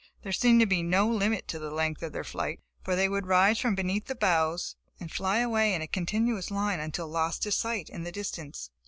There 0.23 0.31
seemed 0.31 0.59
to 0.61 0.65
be 0.65 0.81
no 0.81 1.07
limit 1.07 1.47
to 1.49 1.59
the 1.59 1.69
length 1.69 2.01
of 2.01 2.11
their 2.11 2.23
flight, 2.23 2.59
for 2.83 2.95
they 2.95 3.07
would 3.07 3.27
rise 3.27 3.59
from 3.59 3.75
beneath 3.75 4.05
the 4.07 4.15
bows 4.15 4.75
and 4.99 5.11
fly 5.11 5.37
away 5.37 5.75
in 5.75 5.83
a 5.83 5.87
continuous 5.87 6.49
line 6.49 6.79
until 6.79 7.07
lost 7.07 7.43
to 7.43 7.51
sight 7.51 7.87
in 7.87 8.03
the 8.03 8.11
distance. 8.11 8.71